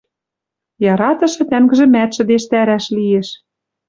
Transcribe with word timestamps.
Яратышы 0.93 1.43
тӓнгжӹмӓт 1.49 2.11
шӹдештӓрӓш 2.15 2.85
лиэш. 2.95 3.29